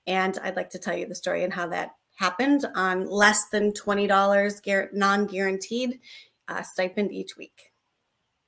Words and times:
And 0.07 0.39
I'd 0.43 0.57
like 0.57 0.69
to 0.71 0.79
tell 0.79 0.97
you 0.97 1.07
the 1.07 1.15
story 1.15 1.45
and 1.45 1.53
how 1.53 1.69
that 1.69 1.93
happened 2.17 2.67
on 2.75 3.09
less 3.09 3.49
than 3.49 3.73
$20 3.73 4.91
non 4.93 5.27
guaranteed 5.27 6.01
uh, 6.49 6.63
stipend 6.63 7.13
each 7.13 7.39
week. 7.39 7.73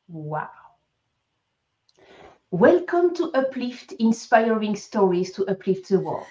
Wow. 0.09 0.51
Welcome 2.51 3.15
to 3.15 3.33
Uplift 3.33 3.93
Inspiring 3.99 4.77
Stories 4.77 5.33
to 5.33 5.47
Uplift 5.47 5.89
the 5.89 6.01
World. 6.01 6.27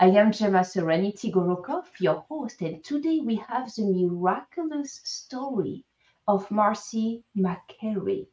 I 0.00 0.06
am 0.06 0.32
Gemma 0.32 0.64
Serenity 0.64 1.30
Gorokoff, 1.30 2.00
your 2.00 2.24
host, 2.26 2.62
and 2.62 2.82
today 2.82 3.20
we 3.22 3.36
have 3.46 3.70
the 3.74 3.84
miraculous 3.84 5.02
story 5.04 5.84
of 6.26 6.48
Marcie 6.48 7.22
Macari. 7.36 8.26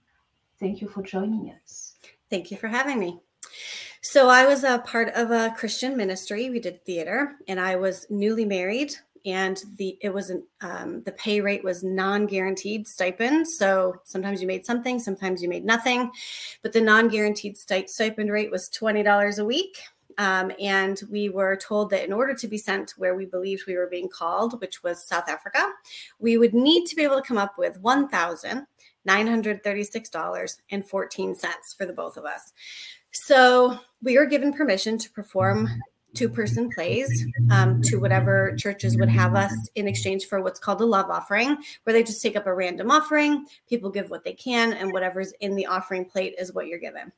Thank 0.62 0.80
you 0.80 0.88
for 0.88 1.04
joining 1.04 1.54
us. 1.62 1.96
Thank 2.30 2.52
you 2.52 2.58
for 2.58 2.70
having 2.70 3.00
me. 3.00 3.20
So, 4.02 4.30
I 4.30 4.46
was 4.46 4.64
a 4.64 4.80
part 4.80 5.10
of 5.10 5.32
a 5.32 5.54
Christian 5.58 5.98
ministry. 5.98 6.50
We 6.50 6.62
did 6.62 6.86
theater, 6.86 7.34
and 7.50 7.60
I 7.60 7.76
was 7.76 8.06
newly 8.10 8.46
married 8.46 8.96
and 9.26 9.62
the 9.76 9.98
it 10.02 10.14
was 10.14 10.32
um, 10.62 11.02
the 11.02 11.12
pay 11.12 11.42
rate 11.42 11.64
was 11.64 11.84
non-guaranteed 11.84 12.88
stipend 12.88 13.48
so 13.48 13.96
sometimes 14.06 14.42
you 14.42 14.48
made 14.48 14.64
something 14.66 15.00
sometimes 15.00 15.42
you 15.42 15.50
made 15.50 15.66
nothing 15.66 16.12
but 16.62 16.72
the 16.72 16.80
non-guaranteed 16.80 17.58
stipend 17.58 18.32
rate 18.32 18.52
was 18.52 18.70
$20 18.70 19.40
a 19.40 19.44
week 19.44 19.78
um, 20.18 20.52
and 20.60 21.02
we 21.10 21.30
were 21.30 21.56
told 21.56 21.90
that 21.90 22.06
in 22.06 22.14
order 22.14 22.34
to 22.34 22.48
be 22.48 22.58
sent 22.58 22.94
where 22.98 23.16
we 23.16 23.26
believed 23.26 23.64
we 23.68 23.76
were 23.76 23.88
being 23.88 24.10
called 24.10 24.60
which 24.62 24.84
was 24.84 25.08
south 25.08 25.30
africa 25.30 25.66
we 26.20 26.38
would 26.38 26.54
need 26.54 26.86
to 26.86 26.96
be 26.96 27.04
able 27.04 27.16
to 27.16 27.28
come 27.28 27.38
up 27.38 27.58
with 27.58 27.78
$1936.14 29.08 31.76
for 31.78 31.86
the 31.86 31.94
both 31.94 32.18
of 32.18 32.26
us. 32.26 32.52
So 33.12 33.80
we 34.04 34.18
were 34.18 34.26
given 34.26 34.52
permission 34.54 34.98
to 34.98 35.10
perform 35.12 35.70
two 36.18 36.28
person 36.28 36.70
plays 36.70 37.26
um, 37.52 37.82
to 37.84 37.98
whatever 37.98 38.56
churches 38.58 38.98
would 38.98 39.10
have 39.10 39.36
us 39.36 39.54
in 39.76 39.88
exchange 39.88 40.26
for 40.26 40.42
what's 40.42 40.60
called 40.60 40.82
a 40.82 40.86
love 40.86 41.10
offering, 41.10 41.56
where 41.84 41.94
they 41.94 42.04
just 42.04 42.22
take 42.22 42.36
up 42.36 42.48
a 42.48 42.54
random 42.54 42.90
offering. 42.90 43.46
People 43.70 43.90
give 43.90 44.10
what 44.10 44.24
they 44.24 44.34
can, 44.34 44.74
and 44.74 44.92
whatever's 44.92 45.32
in 45.40 45.56
the 45.56 45.66
offering 45.68 46.06
plate 46.06 46.34
is 46.40 46.54
what 46.54 46.68
you're 46.68 46.80
given. 46.80 47.12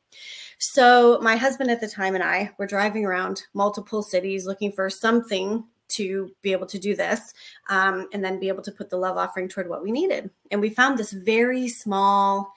So, 0.57 1.19
my 1.21 1.37
husband 1.37 1.71
at 1.71 1.79
the 1.79 1.87
time 1.87 2.15
and 2.15 2.23
I 2.23 2.51
were 2.57 2.67
driving 2.67 3.05
around 3.05 3.43
multiple 3.53 4.03
cities 4.03 4.45
looking 4.45 4.71
for 4.71 4.89
something 4.89 5.63
to 5.89 6.31
be 6.41 6.51
able 6.51 6.67
to 6.67 6.77
do 6.77 6.95
this 6.95 7.33
um, 7.69 8.07
and 8.13 8.23
then 8.23 8.39
be 8.39 8.49
able 8.49 8.61
to 8.61 8.71
put 8.71 8.89
the 8.89 8.97
love 8.97 9.17
offering 9.17 9.47
toward 9.47 9.69
what 9.69 9.81
we 9.81 9.91
needed. 9.91 10.29
And 10.51 10.61
we 10.61 10.69
found 10.69 10.97
this 10.97 11.11
very 11.11 11.67
small, 11.67 12.53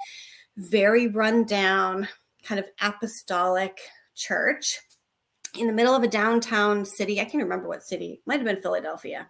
very 0.57 1.09
run 1.09 1.45
down, 1.45 2.09
kind 2.45 2.59
of 2.59 2.67
apostolic 2.81 3.79
church 4.15 4.81
in 5.59 5.67
the 5.67 5.73
middle 5.73 5.95
of 5.95 6.03
a 6.03 6.09
downtown 6.09 6.85
city. 6.85 7.21
I 7.21 7.25
can't 7.25 7.43
remember 7.43 7.69
what 7.69 7.83
city, 7.83 8.23
might 8.27 8.39
have 8.39 8.47
been 8.47 8.63
Philadelphia. 8.63 9.29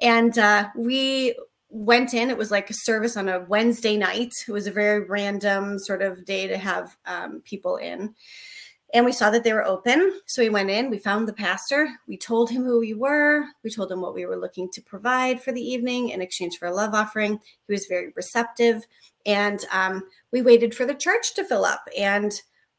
And 0.00 0.36
uh, 0.38 0.68
we 0.76 1.36
went 1.68 2.14
in. 2.14 2.30
It 2.30 2.36
was 2.36 2.50
like 2.50 2.68
a 2.68 2.74
service 2.74 3.16
on 3.16 3.28
a 3.28 3.40
Wednesday 3.40 3.96
night. 3.96 4.32
It 4.46 4.52
was 4.52 4.66
a 4.66 4.72
very 4.72 5.06
random 5.06 5.78
sort 5.78 6.02
of 6.02 6.24
day 6.24 6.46
to 6.46 6.58
have 6.58 6.96
um, 7.06 7.40
people 7.44 7.76
in. 7.76 8.14
And 8.94 9.06
we 9.06 9.12
saw 9.12 9.30
that 9.30 9.42
they 9.42 9.54
were 9.54 9.64
open. 9.64 10.20
So 10.26 10.42
we 10.42 10.50
went 10.50 10.68
in, 10.68 10.90
we 10.90 10.98
found 10.98 11.26
the 11.26 11.32
pastor, 11.32 11.88
we 12.06 12.18
told 12.18 12.50
him 12.50 12.62
who 12.62 12.78
we 12.78 12.92
were, 12.92 13.46
we 13.64 13.70
told 13.70 13.90
him 13.90 14.02
what 14.02 14.14
we 14.14 14.26
were 14.26 14.36
looking 14.36 14.70
to 14.72 14.82
provide 14.82 15.42
for 15.42 15.50
the 15.50 15.62
evening 15.62 16.10
in 16.10 16.20
exchange 16.20 16.58
for 16.58 16.68
a 16.68 16.74
love 16.74 16.92
offering. 16.92 17.40
He 17.66 17.72
was 17.72 17.86
very 17.86 18.12
receptive. 18.16 18.86
And 19.24 19.64
um, 19.72 20.02
we 20.30 20.42
waited 20.42 20.74
for 20.74 20.84
the 20.84 20.94
church 20.94 21.34
to 21.36 21.44
fill 21.44 21.64
up, 21.64 21.84
and 21.96 22.32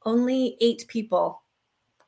only 0.06 0.56
eight 0.62 0.86
people 0.88 1.42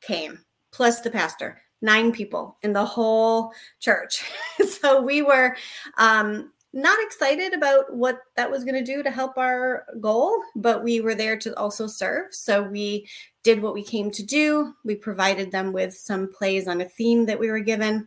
came 0.02 0.45
plus 0.76 1.00
the 1.00 1.10
pastor, 1.10 1.62
nine 1.80 2.12
people 2.12 2.58
in 2.62 2.74
the 2.74 2.84
whole 2.84 3.50
church. 3.80 4.22
so 4.68 5.00
we 5.00 5.22
were 5.22 5.56
um, 5.96 6.52
not 6.74 6.98
excited 7.00 7.54
about 7.54 7.96
what 7.96 8.20
that 8.36 8.50
was 8.50 8.62
going 8.62 8.74
to 8.74 8.84
do 8.84 9.02
to 9.02 9.10
help 9.10 9.38
our 9.38 9.86
goal, 10.00 10.36
but 10.54 10.84
we 10.84 11.00
were 11.00 11.14
there 11.14 11.38
to 11.38 11.58
also 11.58 11.86
serve. 11.86 12.26
So 12.34 12.62
we 12.62 13.08
did 13.42 13.62
what 13.62 13.72
we 13.72 13.82
came 13.82 14.10
to 14.10 14.22
do. 14.22 14.74
We 14.84 14.96
provided 14.96 15.50
them 15.50 15.72
with 15.72 15.94
some 15.94 16.30
plays 16.30 16.68
on 16.68 16.82
a 16.82 16.88
theme 16.88 17.24
that 17.24 17.40
we 17.40 17.48
were 17.48 17.60
given, 17.60 18.06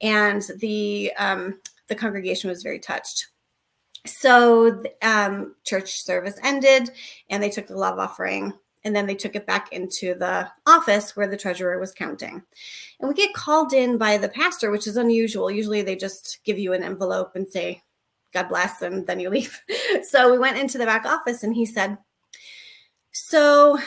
and 0.00 0.40
the 0.58 1.12
um, 1.18 1.58
the 1.88 1.96
congregation 1.96 2.48
was 2.48 2.62
very 2.62 2.78
touched. 2.78 3.26
So 4.06 4.82
um, 5.02 5.56
church 5.64 6.02
service 6.02 6.38
ended, 6.44 6.90
and 7.28 7.42
they 7.42 7.50
took 7.50 7.66
the 7.66 7.76
love 7.76 7.98
offering 7.98 8.52
and 8.84 8.94
then 8.94 9.06
they 9.06 9.14
took 9.14 9.34
it 9.34 9.46
back 9.46 9.72
into 9.72 10.14
the 10.14 10.48
office 10.66 11.16
where 11.16 11.26
the 11.26 11.36
treasurer 11.36 11.78
was 11.78 11.92
counting. 11.92 12.42
And 13.00 13.08
we 13.08 13.14
get 13.14 13.32
called 13.32 13.72
in 13.72 13.96
by 13.96 14.18
the 14.18 14.28
pastor, 14.28 14.70
which 14.70 14.86
is 14.86 14.96
unusual. 14.96 15.50
Usually 15.50 15.82
they 15.82 15.96
just 15.96 16.40
give 16.44 16.58
you 16.58 16.72
an 16.74 16.82
envelope 16.82 17.34
and 17.34 17.48
say, 17.48 17.82
God 18.34 18.48
bless, 18.48 18.82
and 18.82 19.06
then 19.06 19.20
you 19.20 19.30
leave. 19.30 19.58
so 20.02 20.30
we 20.30 20.38
went 20.38 20.58
into 20.58 20.76
the 20.76 20.84
back 20.84 21.06
office 21.06 21.42
and 21.42 21.54
he 21.54 21.64
said, 21.64 21.96
So, 23.12 23.78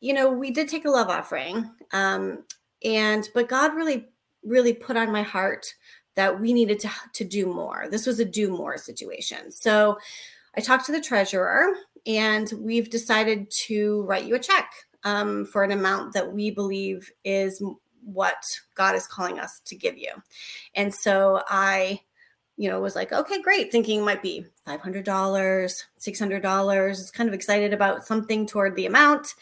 you 0.00 0.12
know, 0.12 0.30
we 0.30 0.50
did 0.50 0.68
take 0.68 0.84
a 0.84 0.90
love 0.90 1.08
offering. 1.08 1.68
Um, 1.92 2.44
and, 2.84 3.28
but 3.34 3.48
God 3.48 3.74
really, 3.74 4.08
really 4.44 4.72
put 4.72 4.96
on 4.96 5.10
my 5.10 5.22
heart 5.22 5.74
that 6.14 6.38
we 6.38 6.52
needed 6.52 6.78
to, 6.80 6.90
to 7.14 7.24
do 7.24 7.46
more. 7.46 7.86
This 7.90 8.06
was 8.06 8.20
a 8.20 8.24
do 8.24 8.50
more 8.50 8.76
situation. 8.76 9.50
So 9.50 9.98
I 10.56 10.60
talked 10.60 10.86
to 10.86 10.92
the 10.92 11.00
treasurer 11.00 11.74
and 12.08 12.52
we've 12.58 12.90
decided 12.90 13.48
to 13.50 14.02
write 14.04 14.24
you 14.24 14.34
a 14.34 14.40
check 14.40 14.72
um, 15.04 15.44
for 15.44 15.62
an 15.62 15.70
amount 15.70 16.14
that 16.14 16.32
we 16.32 16.50
believe 16.50 17.12
is 17.22 17.62
what 18.02 18.42
God 18.74 18.96
is 18.96 19.06
calling 19.06 19.38
us 19.38 19.60
to 19.66 19.76
give 19.76 19.98
you. 19.98 20.12
And 20.74 20.94
so 20.94 21.42
I, 21.48 22.00
you 22.56 22.70
know, 22.70 22.80
was 22.80 22.96
like, 22.96 23.12
okay, 23.12 23.42
great, 23.42 23.70
thinking 23.70 24.00
it 24.00 24.04
might 24.04 24.22
be 24.22 24.46
$500, 24.66 25.04
$600. 25.04 26.90
Is 26.90 27.10
kind 27.10 27.28
of 27.28 27.34
excited 27.34 27.74
about 27.74 28.06
something 28.06 28.46
toward 28.46 28.74
the 28.74 28.86
amount. 28.86 29.34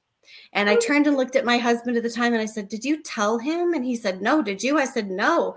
And 0.54 0.70
I 0.70 0.76
turned 0.76 1.08
and 1.08 1.18
looked 1.18 1.36
at 1.36 1.46
my 1.46 1.58
husband 1.58 1.98
at 1.98 2.04
the 2.04 2.10
time 2.10 2.34
and 2.34 2.42
I 2.42 2.46
said, 2.46 2.70
Did 2.70 2.84
you 2.84 3.02
tell 3.02 3.38
him? 3.38 3.74
And 3.74 3.86
he 3.86 3.96
said, 3.96 4.22
No. 4.22 4.42
Did 4.42 4.64
you? 4.64 4.78
I 4.78 4.86
said, 4.86 5.10
No. 5.10 5.56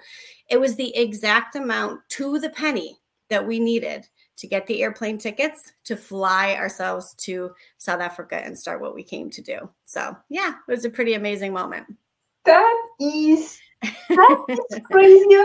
It 0.49 0.60
was 0.60 0.77
the 0.77 0.97
exact 0.97 1.56
amount 1.56 2.00
to 2.10 2.38
the 2.38 2.50
penny 2.50 2.99
that 3.28 3.47
we 3.47 3.59
needed 3.59 4.06
to 4.37 4.47
get 4.47 4.66
the 4.66 4.82
airplane 4.82 5.19
tickets 5.19 5.72
to 5.84 5.97
fly 5.97 6.54
ourselves 6.54 7.15
to 7.15 7.53
South 7.78 8.00
Africa 8.00 8.37
and 8.37 8.59
start 8.59 8.81
what 8.81 8.94
we 8.94 9.03
came 9.03 9.31
to 9.31 9.43
do. 9.43 9.69
So, 9.87 10.16
yeah, 10.28 10.53
it 10.69 10.71
was 10.71 10.84
a 10.84 10.91
pretty 10.91 11.15
amazing 11.15 11.53
moment. 11.53 11.87
That 12.44 12.83
is 13.00 13.59
that 13.83 14.44
is 14.48 14.81
crazy 14.84 15.37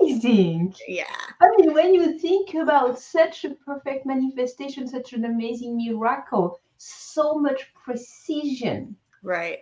amazing. 0.00 0.74
Yeah. 0.86 1.04
I 1.40 1.48
mean, 1.56 1.72
when 1.72 1.94
you 1.94 2.18
think 2.18 2.54
about 2.54 2.98
such 2.98 3.44
a 3.44 3.50
perfect 3.50 4.06
manifestation, 4.06 4.86
such 4.88 5.12
an 5.12 5.24
amazing 5.24 5.76
miracle, 5.76 6.60
so 6.78 7.34
much 7.34 7.72
precision. 7.74 8.96
Right. 9.22 9.58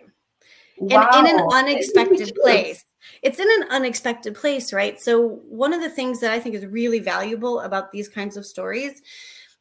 Wow. 0.77 1.09
And 1.13 1.27
in 1.27 1.39
an 1.39 1.47
unexpected 1.51 2.35
place. 2.41 2.85
It's 3.21 3.39
in 3.39 3.47
an 3.61 3.69
unexpected 3.69 4.35
place, 4.35 4.73
right? 4.73 4.99
So, 4.99 5.39
one 5.47 5.73
of 5.73 5.81
the 5.81 5.89
things 5.89 6.19
that 6.19 6.31
I 6.31 6.39
think 6.39 6.55
is 6.55 6.65
really 6.65 6.99
valuable 6.99 7.61
about 7.61 7.91
these 7.91 8.09
kinds 8.09 8.37
of 8.37 8.45
stories 8.45 9.01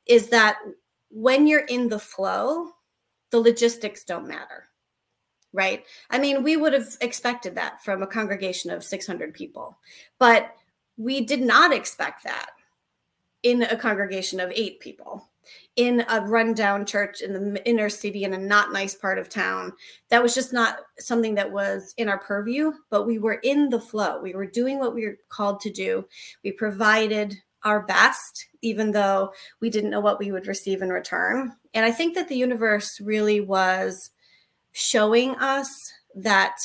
is 0.06 0.28
that 0.28 0.58
when 1.10 1.46
you're 1.46 1.64
in 1.66 1.88
the 1.88 1.98
flow, 1.98 2.70
the 3.30 3.38
logistics 3.38 4.04
don't 4.04 4.28
matter, 4.28 4.68
right? 5.52 5.84
I 6.10 6.18
mean, 6.18 6.42
we 6.42 6.56
would 6.56 6.72
have 6.72 6.88
expected 7.00 7.54
that 7.54 7.82
from 7.84 8.02
a 8.02 8.06
congregation 8.06 8.70
of 8.70 8.84
600 8.84 9.32
people, 9.32 9.78
but 10.18 10.54
we 10.96 11.24
did 11.24 11.40
not 11.40 11.72
expect 11.72 12.24
that 12.24 12.50
in 13.42 13.62
a 13.62 13.76
congregation 13.76 14.40
of 14.40 14.52
eight 14.54 14.80
people 14.80 15.28
in 15.76 16.04
a 16.08 16.20
rundown 16.22 16.86
church 16.86 17.20
in 17.20 17.54
the 17.54 17.68
inner 17.68 17.88
city 17.88 18.24
in 18.24 18.34
a 18.34 18.38
not 18.38 18.72
nice 18.72 18.94
part 18.94 19.18
of 19.18 19.28
town. 19.28 19.72
That 20.10 20.22
was 20.22 20.34
just 20.34 20.52
not 20.52 20.78
something 20.98 21.34
that 21.34 21.50
was 21.50 21.94
in 21.96 22.08
our 22.08 22.18
purview, 22.18 22.72
but 22.90 23.06
we 23.06 23.18
were 23.18 23.40
in 23.42 23.68
the 23.68 23.80
flow. 23.80 24.20
We 24.20 24.34
were 24.34 24.46
doing 24.46 24.78
what 24.78 24.94
we 24.94 25.06
were 25.06 25.18
called 25.28 25.60
to 25.60 25.70
do. 25.70 26.06
We 26.44 26.52
provided 26.52 27.34
our 27.64 27.84
best, 27.84 28.46
even 28.62 28.92
though 28.92 29.32
we 29.60 29.70
didn't 29.70 29.90
know 29.90 30.00
what 30.00 30.18
we 30.18 30.30
would 30.30 30.46
receive 30.46 30.82
in 30.82 30.90
return. 30.90 31.52
And 31.74 31.84
I 31.84 31.90
think 31.90 32.14
that 32.14 32.28
the 32.28 32.36
universe 32.36 33.00
really 33.00 33.40
was 33.40 34.10
showing 34.72 35.34
us 35.36 35.68
that 36.14 36.56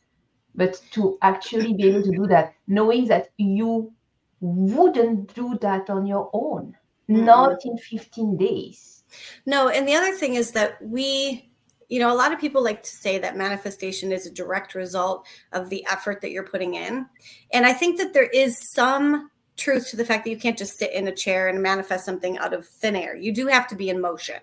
But 0.56 0.82
to 0.92 1.18
actually 1.22 1.74
be 1.74 1.90
able 1.90 2.04
to 2.04 2.12
do 2.12 2.28
that, 2.28 2.54
knowing 2.68 3.06
that 3.08 3.30
you 3.38 3.94
wouldn't 4.42 5.34
do 5.34 5.58
that 5.62 5.90
on 5.90 6.06
your 6.06 6.30
own, 6.34 6.76
mm-hmm. 7.10 7.26
not 7.26 7.66
in 7.66 7.78
15 7.78 8.38
days. 8.38 9.04
No, 9.46 9.70
and 9.70 9.88
the 9.88 9.96
other 9.96 10.16
thing 10.16 10.36
is 10.36 10.52
that 10.52 10.78
we, 10.82 11.52
you 11.88 12.00
know, 12.00 12.12
a 12.12 12.16
lot 12.16 12.32
of 12.32 12.40
people 12.40 12.64
like 12.64 12.84
to 12.84 12.90
say 12.90 13.18
that 13.18 13.38
manifestation 13.38 14.12
is 14.12 14.26
a 14.26 14.32
direct 14.32 14.76
result 14.76 15.28
of 15.52 15.70
the 15.70 15.86
effort 15.90 16.22
that 16.22 16.32
you're 16.32 16.48
putting 16.48 16.76
in. 16.76 17.06
And 17.52 17.66
I 17.66 17.74
think 17.74 17.98
that 17.98 18.14
there 18.14 18.30
is 18.30 18.72
some 18.74 19.30
truth 19.60 19.90
to 19.90 19.98
the 19.98 20.06
fact 20.06 20.24
that 20.24 20.32
you 20.32 20.38
can't 20.38 20.58
just 20.58 20.78
sit 20.78 20.94
in 20.94 21.08
a 21.08 21.16
chair 21.16 21.48
and 21.48 21.62
manifest 21.62 22.06
something 22.06 22.38
out 22.38 22.54
of 22.54 22.66
thin 22.66 22.96
air. 22.96 23.16
You 23.16 23.32
do 23.32 23.48
have 23.48 23.68
to 23.68 23.76
be 23.76 23.90
in 23.90 24.02
motion. 24.02 24.40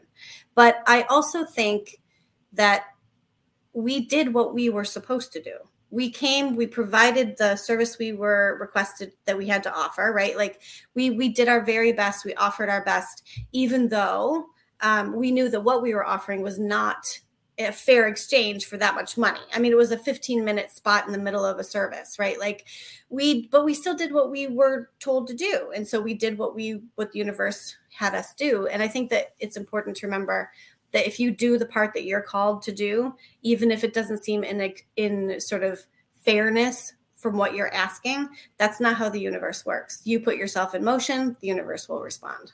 But 0.54 0.82
I 0.86 1.02
also 1.02 1.44
think 1.44 2.00
that 2.52 2.84
we 3.72 4.06
did 4.06 4.32
what 4.32 4.54
we 4.54 4.70
were 4.70 4.84
supposed 4.84 5.32
to 5.32 5.42
do. 5.42 5.56
We 5.90 6.10
came, 6.10 6.56
we 6.56 6.66
provided 6.66 7.36
the 7.36 7.56
service 7.56 7.98
we 7.98 8.12
were 8.12 8.58
requested 8.60 9.12
that 9.24 9.38
we 9.38 9.46
had 9.46 9.62
to 9.64 9.74
offer, 9.74 10.12
right? 10.14 10.36
Like 10.36 10.60
we 10.94 11.10
we 11.10 11.28
did 11.28 11.48
our 11.48 11.64
very 11.64 11.92
best. 11.92 12.24
We 12.24 12.34
offered 12.34 12.68
our 12.68 12.84
best, 12.84 13.22
even 13.52 13.88
though 13.88 14.46
um, 14.80 15.14
we 15.14 15.30
knew 15.30 15.48
that 15.48 15.60
what 15.60 15.82
we 15.82 15.94
were 15.94 16.06
offering 16.06 16.42
was 16.42 16.58
not 16.58 17.06
a 17.58 17.72
fair 17.72 18.06
exchange 18.06 18.66
for 18.66 18.76
that 18.76 18.94
much 18.94 19.16
money. 19.16 19.40
I 19.54 19.58
mean, 19.58 19.72
it 19.72 19.78
was 19.78 19.90
a 19.90 19.98
15 19.98 20.44
minute 20.44 20.70
spot 20.70 21.06
in 21.06 21.12
the 21.12 21.18
middle 21.18 21.44
of 21.44 21.58
a 21.58 21.64
service, 21.64 22.18
right? 22.18 22.38
Like 22.38 22.66
we, 23.08 23.48
but 23.48 23.64
we 23.64 23.72
still 23.72 23.94
did 23.94 24.12
what 24.12 24.30
we 24.30 24.46
were 24.46 24.90
told 25.00 25.26
to 25.28 25.34
do. 25.34 25.72
And 25.74 25.86
so 25.86 26.00
we 26.00 26.14
did 26.14 26.36
what 26.36 26.54
we, 26.54 26.82
what 26.96 27.12
the 27.12 27.18
universe 27.18 27.74
had 27.90 28.14
us 28.14 28.34
do. 28.34 28.66
And 28.66 28.82
I 28.82 28.88
think 28.88 29.10
that 29.10 29.34
it's 29.38 29.56
important 29.56 29.96
to 29.98 30.06
remember 30.06 30.50
that 30.92 31.06
if 31.06 31.18
you 31.18 31.30
do 31.30 31.58
the 31.58 31.66
part 31.66 31.94
that 31.94 32.04
you're 32.04 32.20
called 32.20 32.62
to 32.62 32.72
do, 32.72 33.14
even 33.42 33.70
if 33.70 33.84
it 33.84 33.94
doesn't 33.94 34.24
seem 34.24 34.44
in, 34.44 34.60
a, 34.60 34.74
in 34.96 35.40
sort 35.40 35.62
of 35.62 35.84
fairness 36.24 36.92
from 37.14 37.36
what 37.36 37.54
you're 37.54 37.72
asking, 37.72 38.28
that's 38.58 38.80
not 38.80 38.96
how 38.96 39.08
the 39.08 39.20
universe 39.20 39.64
works. 39.64 40.02
You 40.04 40.20
put 40.20 40.36
yourself 40.36 40.74
in 40.74 40.84
motion, 40.84 41.36
the 41.40 41.48
universe 41.48 41.88
will 41.88 42.00
respond. 42.00 42.52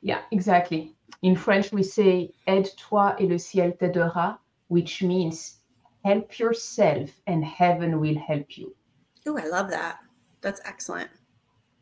Yeah, 0.00 0.20
exactly. 0.30 0.94
In 1.22 1.36
French, 1.36 1.72
we 1.72 1.82
say 1.82 2.32
aide-toi 2.46 3.16
et 3.18 3.28
le 3.28 3.38
ciel 3.38 3.72
t'aidera, 3.72 4.38
which 4.68 5.02
means 5.02 5.56
help 6.04 6.38
yourself 6.38 7.10
and 7.26 7.44
heaven 7.44 8.00
will 8.00 8.18
help 8.18 8.56
you. 8.56 8.74
Oh, 9.26 9.36
I 9.36 9.46
love 9.46 9.70
that. 9.70 9.98
That's 10.40 10.60
excellent. 10.64 11.10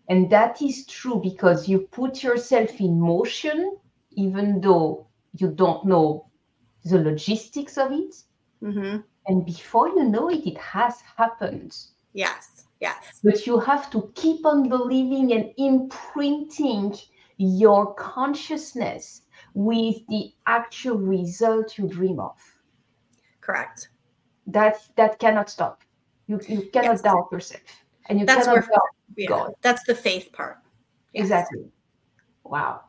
And 0.08 0.30
that 0.30 0.62
is 0.62 0.86
true 0.86 1.20
because 1.22 1.68
you 1.68 1.80
put 1.80 2.22
yourself 2.22 2.80
in 2.80 3.00
motion, 3.00 3.76
even 4.12 4.60
though 4.60 5.08
you 5.36 5.48
don't 5.48 5.84
know 5.84 6.30
the 6.84 6.98
logistics 6.98 7.76
of 7.76 7.92
it. 7.92 8.14
Mm-hmm. 8.62 8.98
And 9.26 9.44
before 9.44 9.88
you 9.88 10.04
know 10.04 10.30
it, 10.30 10.46
it 10.46 10.56
has 10.58 11.00
happened. 11.16 11.76
Yes, 12.14 12.64
yes. 12.80 13.20
But 13.22 13.46
you 13.46 13.58
have 13.58 13.90
to 13.90 14.10
keep 14.14 14.46
on 14.46 14.68
believing 14.68 15.32
and 15.32 15.52
imprinting 15.58 16.96
your 17.36 17.94
consciousness 17.94 19.22
with 19.54 19.96
the 20.08 20.32
actual 20.46 20.96
result 20.96 21.78
you 21.78 21.88
dream 21.88 22.20
of. 22.20 22.38
Correct. 23.40 23.90
That 24.46 24.78
that 24.96 25.18
cannot 25.18 25.50
stop. 25.50 25.82
You 26.26 26.40
you 26.48 26.68
cannot 26.72 26.92
yes. 26.92 27.02
doubt 27.02 27.28
yourself, 27.32 27.62
and 28.08 28.18
you 28.20 28.26
that's 28.26 28.46
cannot 28.46 28.60
where, 28.60 28.62
doubt 28.62 28.88
yeah, 29.16 29.28
God. 29.28 29.52
That's 29.62 29.84
the 29.84 29.94
faith 29.94 30.32
part. 30.32 30.58
Yes. 31.12 31.24
Exactly. 31.24 31.70
Wow. 32.44 32.82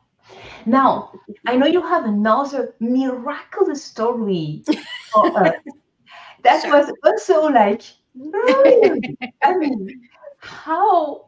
Now 0.65 1.11
I 1.45 1.55
know 1.55 1.67
you 1.67 1.81
have 1.81 2.05
another 2.05 2.75
miraculous 2.79 3.83
story 3.83 4.63
for 5.13 5.47
us. 5.47 5.55
That 6.43 6.61
sure. 6.61 6.71
was 6.71 6.91
also 7.03 7.47
like, 7.47 7.81
I 9.43 9.57
mean, 9.57 10.09
how 10.39 11.26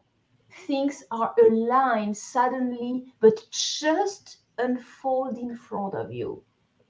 things 0.67 1.03
are 1.11 1.33
aligned 1.47 2.15
suddenly, 2.15 3.05
but 3.19 3.39
just 3.51 4.37
unfold 4.57 5.37
in 5.37 5.55
front 5.55 5.95
of 5.95 6.11
you. 6.11 6.43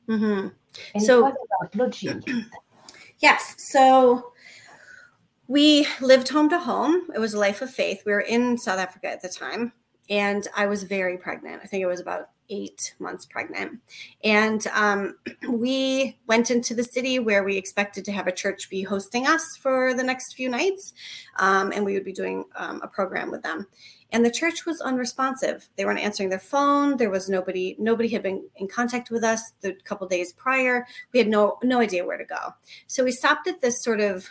Mm-hmm. 0.07 0.47
And 0.95 1.03
so, 1.03 1.21
what 1.21 1.35
about 1.35 1.75
logic? 1.75 2.17
yes. 3.19 3.55
So, 3.71 4.33
we 5.47 5.87
lived 6.01 6.29
home 6.29 6.49
to 6.49 6.59
home. 6.59 7.07
It 7.13 7.19
was 7.19 7.33
a 7.33 7.39
life 7.39 7.61
of 7.61 7.71
faith. 7.71 8.03
We 8.05 8.11
were 8.11 8.21
in 8.21 8.57
South 8.57 8.79
Africa 8.79 9.07
at 9.07 9.21
the 9.21 9.29
time, 9.29 9.73
and 10.09 10.47
I 10.55 10.67
was 10.67 10.83
very 10.83 11.17
pregnant. 11.17 11.61
I 11.63 11.67
think 11.67 11.83
it 11.83 11.87
was 11.87 11.99
about 11.99 12.29
eight 12.49 12.93
months 12.99 13.25
pregnant. 13.25 13.79
And 14.23 14.65
um, 14.67 15.17
we 15.49 16.17
went 16.27 16.51
into 16.51 16.73
the 16.73 16.83
city 16.83 17.19
where 17.19 17.43
we 17.43 17.57
expected 17.57 18.05
to 18.05 18.11
have 18.11 18.27
a 18.27 18.31
church 18.31 18.69
be 18.69 18.83
hosting 18.83 19.27
us 19.27 19.57
for 19.57 19.93
the 19.93 20.03
next 20.03 20.33
few 20.33 20.49
nights. 20.49 20.93
Um, 21.37 21.71
and 21.71 21.85
we 21.85 21.93
would 21.93 22.05
be 22.05 22.13
doing 22.13 22.45
um, 22.55 22.81
a 22.81 22.87
program 22.87 23.31
with 23.31 23.43
them. 23.43 23.67
And 24.11 24.25
the 24.25 24.31
church 24.31 24.65
was 24.65 24.81
unresponsive. 24.81 25.69
They 25.75 25.85
weren't 25.85 25.99
answering 25.99 26.29
their 26.29 26.39
phone. 26.39 26.97
There 26.97 27.11
was 27.11 27.29
nobody, 27.29 27.75
nobody 27.77 28.09
had 28.09 28.23
been 28.23 28.43
in 28.55 28.67
contact 28.67 29.11
with 29.11 29.23
us 29.23 29.51
the 29.61 29.73
couple 29.83 30.07
days 30.07 30.33
prior. 30.33 30.87
We 31.13 31.19
had 31.19 31.27
no 31.27 31.59
no 31.61 31.79
idea 31.79 32.05
where 32.05 32.17
to 32.17 32.25
go. 32.25 32.55
So 32.87 33.03
we 33.03 33.11
stopped 33.11 33.47
at 33.47 33.61
this 33.61 33.83
sort 33.83 33.99
of 33.99 34.27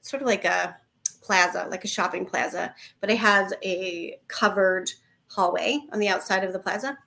sort 0.00 0.22
of 0.22 0.26
like 0.26 0.44
a 0.44 0.76
plaza, 1.22 1.68
like 1.70 1.84
a 1.84 1.88
shopping 1.88 2.26
plaza, 2.26 2.74
but 3.00 3.10
it 3.10 3.18
has 3.18 3.54
a 3.62 4.18
covered 4.26 4.90
hallway 5.28 5.80
on 5.92 5.98
the 5.98 6.08
outside 6.08 6.44
of 6.44 6.52
the 6.52 6.58
plaza. 6.58 6.98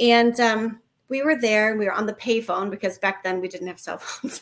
And 0.00 0.38
um, 0.40 0.80
we 1.12 1.22
were 1.22 1.36
there 1.36 1.70
and 1.70 1.78
we 1.78 1.84
were 1.84 1.92
on 1.92 2.06
the 2.06 2.14
payphone 2.14 2.70
because 2.70 2.96
back 2.98 3.22
then 3.22 3.40
we 3.40 3.46
didn't 3.46 3.66
have 3.66 3.78
cell 3.78 3.98
phones. 3.98 4.40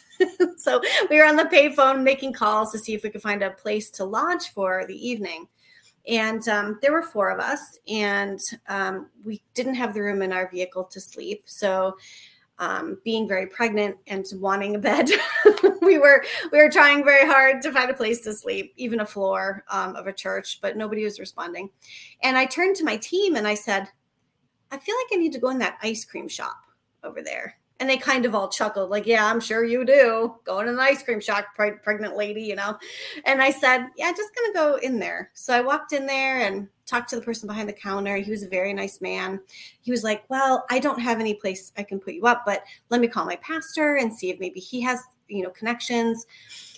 so 0.57 0.81
we 1.11 1.19
were 1.19 1.27
on 1.27 1.37
the 1.37 1.45
payphone 1.45 2.03
making 2.03 2.33
calls 2.33 2.71
to 2.73 2.79
see 2.79 2.95
if 2.95 3.03
we 3.03 3.11
could 3.11 3.23
find 3.23 3.43
a 3.43 3.51
place 3.51 3.91
to 3.91 4.05
lodge 4.05 4.51
for 4.51 4.85
the 4.87 5.09
evening. 5.09 5.49
And 6.09 6.47
um, 6.49 6.79
there 6.81 6.93
were 6.93 7.03
four 7.03 7.31
of 7.31 7.41
us, 7.41 7.79
and 7.87 8.41
um, 8.69 9.11
we 9.23 9.43
didn't 9.53 9.75
have 9.75 9.93
the 9.93 10.01
room 10.01 10.23
in 10.23 10.33
our 10.33 10.51
vehicle 10.51 10.85
to 10.85 11.01
sleep. 11.01 11.43
So, 11.45 11.97
um, 12.59 12.99
being 13.05 13.27
very 13.27 13.47
pregnant 13.47 13.97
and 14.07 14.25
wanting 14.35 14.77
a 14.77 14.79
bed, 14.79 15.11
we 15.83 15.99
were 15.99 16.25
we 16.53 16.59
were 16.59 16.71
trying 16.71 17.05
very 17.05 17.27
hard 17.27 17.61
to 17.63 17.73
find 17.73 17.91
a 17.91 17.95
place 17.95 18.23
to 18.23 18.33
sleep, 18.33 18.73
even 18.77 19.01
a 19.01 19.07
floor 19.07 19.65
um, 19.71 19.95
of 19.95 20.07
a 20.07 20.13
church, 20.13 20.61
but 20.63 20.77
nobody 20.77 21.05
was 21.05 21.21
responding. 21.21 21.69
And 22.23 22.37
I 22.37 22.47
turned 22.47 22.77
to 22.77 22.85
my 22.85 22.97
team 22.97 23.37
and 23.37 23.47
I 23.47 23.55
said, 23.55 23.89
I 24.71 24.79
feel 24.79 24.95
like 24.95 25.13
I 25.13 25.17
need 25.17 25.33
to 25.33 25.39
go 25.39 25.51
in 25.51 25.59
that 25.59 25.79
ice 25.83 26.05
cream 26.05 26.29
shop 26.29 26.67
over 27.03 27.23
there. 27.23 27.57
And 27.81 27.89
they 27.89 27.97
kind 27.97 28.27
of 28.27 28.35
all 28.35 28.51
chuckled, 28.51 28.91
like, 28.91 29.07
yeah, 29.07 29.25
I'm 29.25 29.41
sure 29.41 29.65
you 29.65 29.87
do. 29.87 30.35
Going 30.45 30.69
in 30.69 30.75
an 30.75 30.81
ice 30.81 31.03
cream 31.03 31.19
shop, 31.19 31.47
pregnant 31.57 32.15
lady, 32.15 32.43
you 32.43 32.55
know. 32.55 32.77
And 33.25 33.41
I 33.41 33.51
said, 33.51 33.87
yeah, 33.97 34.13
just 34.13 34.35
gonna 34.37 34.53
go 34.53 34.77
in 34.83 34.99
there. 34.99 35.31
So 35.33 35.55
I 35.55 35.63
walked 35.63 35.95
in 35.95 36.05
there 36.05 36.41
and 36.41 36.69
talked 36.85 37.09
to 37.09 37.17
the 37.17 37.23
person 37.23 37.47
behind 37.47 37.71
the 37.71 37.73
counter. 37.73 38.17
He 38.17 38.31
was 38.31 38.43
a 38.43 38.49
very 38.49 38.75
nice 38.75 39.01
man. 39.01 39.41
He 39.81 39.91
was 39.91 40.05
like, 40.05 40.25
well, 40.29 40.67
I 40.71 40.79
don't 40.79 41.01
have 41.01 41.21
any 41.21 41.33
place 41.33 41.73
I 41.79 41.83
can 41.83 42.01
put 42.01 42.13
you 42.13 42.27
up, 42.27 42.43
but 42.45 42.65
let 42.91 43.01
me 43.01 43.09
call 43.09 43.25
my 43.25 43.37
pastor 43.37 43.97
and 43.97 44.13
see 44.13 44.29
if 44.29 44.39
maybe 44.39 44.61
he 44.61 44.83
has, 44.83 45.01
you 45.29 45.43
know, 45.43 45.51
connections. 45.51 46.27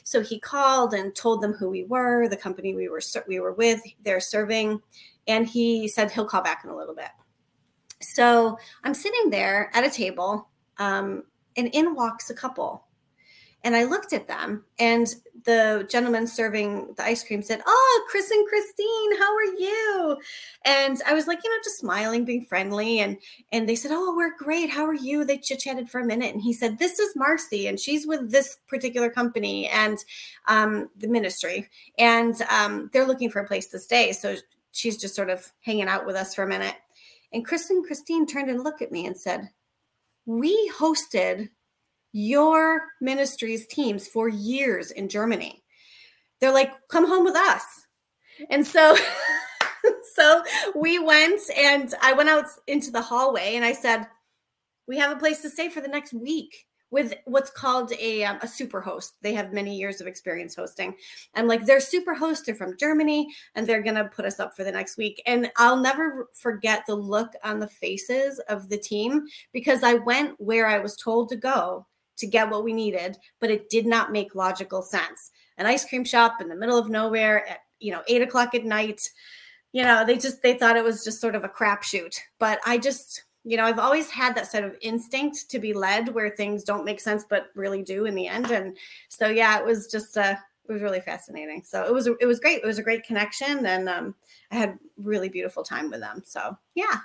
So 0.04 0.20
he 0.20 0.38
called 0.38 0.94
and 0.94 1.16
told 1.16 1.40
them 1.40 1.52
who 1.52 1.68
we 1.68 1.82
were, 1.84 2.28
the 2.28 2.36
company 2.36 2.76
we 2.76 2.88
were 2.88 3.02
we 3.26 3.40
were 3.40 3.54
with, 3.54 3.80
they're 4.04 4.20
serving, 4.20 4.80
and 5.26 5.48
he 5.48 5.88
said 5.88 6.12
he'll 6.12 6.26
call 6.26 6.42
back 6.42 6.62
in 6.62 6.70
a 6.70 6.76
little 6.76 6.94
bit. 6.94 7.08
So 8.02 8.58
I'm 8.84 8.94
sitting 8.94 9.30
there 9.30 9.70
at 9.74 9.84
a 9.84 9.90
table, 9.90 10.48
um, 10.78 11.24
and 11.56 11.68
in 11.68 11.94
walks 11.94 12.30
a 12.30 12.34
couple. 12.34 12.84
And 13.64 13.76
I 13.76 13.84
looked 13.84 14.12
at 14.12 14.26
them, 14.26 14.64
and 14.80 15.06
the 15.44 15.86
gentleman 15.88 16.26
serving 16.26 16.94
the 16.96 17.04
ice 17.04 17.22
cream 17.22 17.42
said, 17.42 17.62
Oh, 17.64 18.06
Chris 18.10 18.30
and 18.30 18.46
Christine, 18.48 19.18
how 19.18 19.34
are 19.34 19.44
you? 19.44 20.16
And 20.64 21.00
I 21.06 21.14
was 21.14 21.28
like, 21.28 21.38
you 21.44 21.50
know, 21.50 21.62
just 21.62 21.78
smiling, 21.78 22.24
being 22.24 22.44
friendly. 22.44 22.98
And 22.98 23.18
and 23.52 23.68
they 23.68 23.76
said, 23.76 23.92
Oh, 23.92 24.14
we're 24.16 24.36
great. 24.36 24.68
How 24.68 24.84
are 24.84 24.94
you? 24.94 25.24
They 25.24 25.38
chit-chatted 25.38 25.88
for 25.90 26.00
a 26.00 26.04
minute. 26.04 26.32
And 26.32 26.42
he 26.42 26.52
said, 26.52 26.78
This 26.78 26.98
is 26.98 27.14
Marcie, 27.16 27.68
and 27.68 27.78
she's 27.78 28.06
with 28.06 28.32
this 28.32 28.58
particular 28.66 29.10
company 29.10 29.68
and 29.68 29.98
um, 30.48 30.88
the 30.96 31.08
ministry. 31.08 31.68
And 31.98 32.40
um, 32.50 32.90
they're 32.92 33.06
looking 33.06 33.30
for 33.30 33.40
a 33.40 33.46
place 33.46 33.68
to 33.68 33.78
stay. 33.78 34.12
So 34.12 34.36
she's 34.72 34.96
just 34.96 35.14
sort 35.14 35.30
of 35.30 35.52
hanging 35.60 35.88
out 35.88 36.04
with 36.04 36.16
us 36.16 36.34
for 36.34 36.42
a 36.42 36.48
minute. 36.48 36.74
And 37.32 37.44
Chris 37.44 37.70
and 37.70 37.84
Christine 37.84 38.26
turned 38.26 38.50
and 38.50 38.62
looked 38.62 38.82
at 38.82 38.92
me 38.92 39.06
and 39.06 39.16
said, 39.16 39.50
We 40.26 40.70
hosted 40.76 41.48
your 42.12 42.88
ministry's 43.00 43.66
teams 43.66 44.06
for 44.06 44.28
years 44.28 44.90
in 44.90 45.08
Germany. 45.08 45.62
They're 46.40 46.52
like, 46.52 46.72
come 46.88 47.06
home 47.06 47.24
with 47.24 47.36
us. 47.36 47.62
And 48.50 48.66
so, 48.66 48.96
so 50.14 50.42
we 50.74 50.98
went 50.98 51.40
and 51.56 51.94
I 52.02 52.12
went 52.12 52.28
out 52.28 52.46
into 52.66 52.90
the 52.90 53.00
hallway 53.00 53.54
and 53.54 53.64
I 53.64 53.72
said, 53.72 54.06
we 54.86 54.98
have 54.98 55.16
a 55.16 55.20
place 55.20 55.40
to 55.42 55.50
stay 55.50 55.68
for 55.68 55.80
the 55.80 55.88
next 55.88 56.12
week 56.12 56.66
with 56.92 57.14
what's 57.24 57.50
called 57.50 57.90
a, 57.98 58.22
um, 58.22 58.38
a 58.42 58.46
super 58.46 58.80
host. 58.80 59.14
They 59.22 59.32
have 59.32 59.52
many 59.52 59.74
years 59.74 60.00
of 60.00 60.06
experience 60.06 60.54
hosting. 60.54 60.94
I'm 61.34 61.48
like, 61.48 61.64
they're 61.64 61.80
super 61.80 62.14
hosts 62.14 62.48
are 62.50 62.54
from 62.54 62.76
Germany 62.76 63.34
and 63.54 63.66
they're 63.66 63.82
going 63.82 63.96
to 63.96 64.04
put 64.04 64.26
us 64.26 64.38
up 64.38 64.54
for 64.54 64.62
the 64.62 64.70
next 64.70 64.98
week. 64.98 65.20
And 65.26 65.50
I'll 65.56 65.78
never 65.78 66.28
forget 66.34 66.84
the 66.86 66.94
look 66.94 67.32
on 67.42 67.58
the 67.58 67.66
faces 67.66 68.38
of 68.48 68.68
the 68.68 68.78
team 68.78 69.26
because 69.52 69.82
I 69.82 69.94
went 69.94 70.38
where 70.38 70.68
I 70.68 70.78
was 70.78 70.94
told 70.94 71.30
to 71.30 71.36
go 71.36 71.86
to 72.18 72.26
get 72.26 72.50
what 72.50 72.62
we 72.62 72.74
needed, 72.74 73.16
but 73.40 73.50
it 73.50 73.70
did 73.70 73.86
not 73.86 74.12
make 74.12 74.34
logical 74.34 74.82
sense. 74.82 75.30
An 75.56 75.66
ice 75.66 75.84
cream 75.84 76.04
shop 76.04 76.40
in 76.40 76.48
the 76.48 76.54
middle 76.54 76.78
of 76.78 76.90
nowhere 76.90 77.48
at 77.48 77.60
you 77.80 77.90
know 77.90 78.02
eight 78.06 78.22
o'clock 78.22 78.54
at 78.54 78.64
night. 78.64 79.00
You 79.72 79.82
know, 79.82 80.04
they 80.04 80.18
just 80.18 80.42
they 80.42 80.54
thought 80.54 80.76
it 80.76 80.84
was 80.84 81.04
just 81.04 81.20
sort 81.20 81.34
of 81.34 81.42
a 81.42 81.48
crapshoot. 81.48 82.14
But 82.38 82.60
I 82.66 82.76
just, 82.76 83.24
you 83.44 83.56
know, 83.56 83.64
I've 83.64 83.78
always 83.78 84.08
had 84.08 84.34
that 84.36 84.50
sort 84.50 84.64
of 84.64 84.76
instinct 84.82 85.50
to 85.50 85.58
be 85.58 85.72
led 85.72 86.08
where 86.14 86.30
things 86.30 86.62
don't 86.62 86.84
make 86.84 87.00
sense 87.00 87.24
but 87.28 87.48
really 87.54 87.82
do 87.82 88.04
in 88.04 88.14
the 88.14 88.28
end. 88.28 88.50
And 88.50 88.76
so 89.08 89.28
yeah, 89.28 89.58
it 89.58 89.64
was 89.64 89.88
just 89.88 90.16
uh 90.16 90.36
it 90.68 90.72
was 90.72 90.82
really 90.82 91.00
fascinating. 91.00 91.62
So 91.64 91.84
it 91.84 91.92
was 91.92 92.06
it 92.06 92.26
was 92.26 92.40
great. 92.40 92.62
It 92.62 92.66
was 92.66 92.78
a 92.78 92.82
great 92.82 93.04
connection, 93.04 93.66
and 93.66 93.88
um, 93.88 94.14
I 94.50 94.56
had 94.56 94.78
really 94.96 95.28
beautiful 95.28 95.62
time 95.64 95.90
with 95.90 96.00
them. 96.00 96.22
So 96.24 96.56
yeah, 96.74 96.98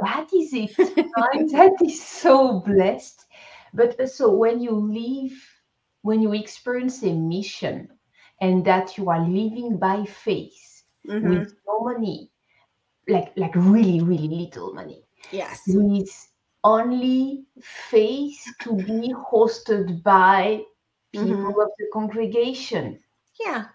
that 0.00 0.28
is 0.34 0.52
it. 0.52 0.76
that 0.76 1.76
is 1.84 2.04
so 2.04 2.60
blessed. 2.60 3.26
But 3.72 3.98
also, 4.00 4.30
when 4.30 4.60
you 4.60 4.72
live, 4.72 5.32
when 6.02 6.20
you 6.20 6.32
experience 6.32 7.02
a 7.02 7.12
mission 7.12 7.88
and 8.40 8.64
that 8.64 8.98
you 8.98 9.10
are 9.10 9.20
living 9.20 9.78
by 9.78 10.04
faith 10.04 10.82
mm-hmm. 11.08 11.28
with 11.28 11.54
no 11.66 11.80
money, 11.80 12.30
like 13.08 13.32
like 13.36 13.54
really, 13.54 14.00
really 14.00 14.28
little 14.28 14.74
money. 14.74 15.03
Yes. 15.30 15.62
With 15.66 16.28
only 16.62 17.44
faith 17.60 18.42
to 18.62 18.74
be 18.74 19.12
hosted 19.12 20.02
by 20.02 20.62
people 21.12 21.28
mm-hmm. 21.28 21.60
of 21.60 21.68
the 21.78 21.86
congregation. 21.92 22.98
Yeah. 23.40 23.66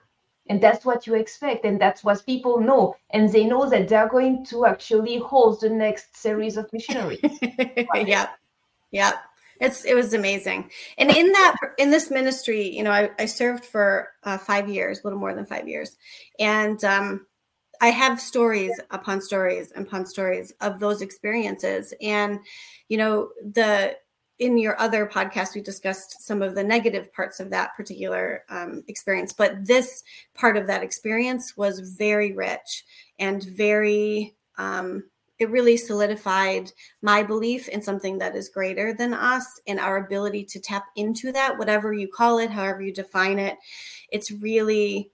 And 0.48 0.62
that's 0.62 0.84
what 0.84 1.06
you 1.06 1.14
expect. 1.14 1.64
And 1.64 1.80
that's 1.80 2.04
what 2.04 2.26
people 2.26 2.60
know. 2.60 2.96
And 3.12 3.32
they 3.32 3.46
know 3.46 3.70
that 3.70 3.88
they're 3.88 4.10
going 4.10 4.46
to 4.48 4.66
actually 4.66 5.20
host 5.20 5.62
the 5.62 5.70
next 5.70 6.18
series 6.18 6.58
of 6.58 6.72
missionaries. 6.74 7.20
right? 7.94 8.08
Yeah. 8.08 8.30
Yeah 8.92 9.14
it's 9.60 9.84
it 9.86 9.94
was 9.94 10.14
amazing 10.14 10.70
and 10.98 11.10
in 11.12 11.32
that 11.32 11.56
in 11.78 11.92
this 11.92 12.10
ministry 12.10 12.70
you 12.70 12.84
know 12.84 12.92
i, 12.92 13.10
I 13.20 13.26
served 13.26 13.66
for 13.66 14.10
uh, 14.24 14.38
five 14.38 14.70
years 14.70 15.00
a 15.00 15.04
little 15.04 15.20
more 15.20 15.34
than 15.34 15.46
five 15.46 15.68
years 15.68 15.96
and 16.40 16.84
um, 16.84 17.26
i 17.82 17.90
have 17.90 18.20
stories 18.20 18.80
upon 18.92 19.22
stories 19.22 19.72
upon 19.76 20.06
stories 20.06 20.54
of 20.62 20.80
those 20.80 21.02
experiences 21.02 21.94
and 22.02 22.40
you 22.88 22.98
know 22.98 23.30
the 23.54 23.96
in 24.40 24.58
your 24.58 24.80
other 24.80 25.06
podcast 25.06 25.54
we 25.54 25.62
discussed 25.62 26.22
some 26.22 26.42
of 26.42 26.56
the 26.56 26.64
negative 26.64 27.12
parts 27.12 27.42
of 27.42 27.50
that 27.50 27.76
particular 27.76 28.44
um, 28.50 28.84
experience 28.88 29.34
but 29.34 29.66
this 29.66 30.04
part 30.34 30.56
of 30.56 30.66
that 30.68 30.84
experience 30.84 31.58
was 31.58 31.80
very 31.98 32.34
rich 32.34 32.86
and 33.20 33.44
very 33.44 34.36
um, 34.58 35.04
it 35.40 35.50
really 35.50 35.78
solidified 35.78 36.72
my 37.02 37.24
belief 37.24 37.70
in 37.70 37.82
something 37.82 38.18
that 38.18 38.36
is 38.36 38.50
greater 38.50 38.94
than 38.94 39.14
us 39.14 39.60
and 39.68 39.80
our 39.80 39.98
ability 39.98 40.44
to 40.44 40.60
tap 40.60 40.86
into 40.98 41.32
that, 41.32 41.58
whatever 41.58 41.94
you 41.94 42.10
call 42.10 42.40
it, 42.40 42.52
however 42.52 42.82
you 42.82 42.94
define 42.94 43.40
it. 43.40 43.58
It's 44.12 44.32
really 44.32 45.12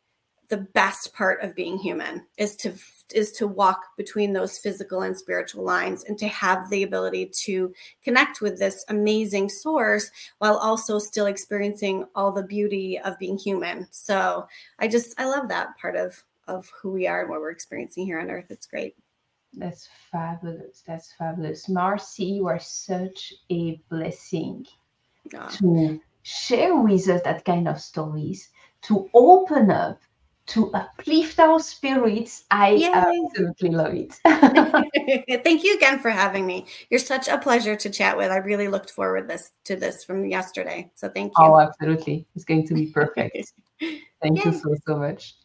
the 0.49 0.57
best 0.57 1.13
part 1.13 1.41
of 1.43 1.55
being 1.55 1.77
human 1.77 2.25
is 2.37 2.55
to 2.57 2.73
is 3.13 3.31
to 3.31 3.47
walk 3.47 3.95
between 3.97 4.33
those 4.33 4.57
physical 4.57 5.03
and 5.03 5.15
spiritual 5.15 5.63
lines 5.63 6.03
and 6.05 6.17
to 6.17 6.27
have 6.27 6.69
the 6.69 6.83
ability 6.83 7.27
to 7.43 7.73
connect 8.03 8.41
with 8.41 8.57
this 8.57 8.83
amazing 8.89 9.47
source 9.47 10.09
while 10.39 10.57
also 10.57 10.97
still 10.97 11.27
experiencing 11.27 12.05
all 12.15 12.31
the 12.31 12.43
beauty 12.43 12.99
of 12.99 13.17
being 13.19 13.37
human 13.37 13.87
so 13.91 14.47
i 14.79 14.87
just 14.87 15.19
i 15.19 15.25
love 15.25 15.47
that 15.47 15.77
part 15.77 15.95
of 15.95 16.23
of 16.47 16.69
who 16.81 16.91
we 16.91 17.05
are 17.05 17.21
and 17.21 17.29
what 17.29 17.41
we're 17.41 17.51
experiencing 17.51 18.05
here 18.05 18.19
on 18.19 18.31
earth 18.31 18.49
it's 18.49 18.65
great 18.65 18.95
that's 19.57 19.87
fabulous. 20.11 20.83
That's 20.85 21.13
fabulous. 21.13 21.67
Marcie, 21.67 22.25
you 22.35 22.47
are 22.47 22.59
such 22.59 23.33
a 23.49 23.81
blessing 23.89 24.65
oh. 25.33 25.47
to 25.49 26.01
share 26.23 26.75
with 26.75 27.07
us 27.07 27.21
that 27.23 27.45
kind 27.45 27.67
of 27.67 27.79
stories, 27.79 28.49
to 28.83 29.09
open 29.13 29.71
up, 29.71 30.01
to 30.47 30.71
uplift 30.73 31.39
our 31.39 31.59
spirits. 31.59 32.45
I 32.51 32.71
Yay. 32.71 32.91
absolutely 32.93 33.69
love 33.71 33.93
it. 33.93 34.19
Thank 35.43 35.63
you 35.63 35.75
again 35.75 35.99
for 35.99 36.09
having 36.09 36.45
me. 36.45 36.65
You're 36.89 36.99
such 36.99 37.27
a 37.27 37.37
pleasure 37.37 37.75
to 37.75 37.89
chat 37.89 38.15
with. 38.15 38.31
I 38.31 38.37
really 38.37 38.67
looked 38.67 38.91
forward 38.91 39.27
this 39.27 39.51
to 39.65 39.75
this 39.75 40.03
from 40.03 40.25
yesterday. 40.25 40.91
So 40.95 41.09
thank 41.09 41.33
you. 41.37 41.45
Oh, 41.45 41.59
absolutely. 41.59 42.25
It's 42.35 42.45
going 42.45 42.67
to 42.67 42.73
be 42.73 42.87
perfect. 42.87 43.53
Thank 44.21 44.37
Yay. 44.39 44.51
you 44.51 44.53
so 44.53 44.75
so 44.87 44.97
much. 44.97 45.35